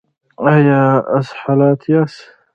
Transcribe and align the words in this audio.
ایا 0.49 0.81
اسهال 1.17 1.61
یاست؟ 1.91 2.21